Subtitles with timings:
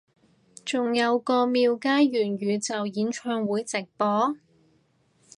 [0.65, 4.35] 仲有個廟街元宇宙演唱會直播？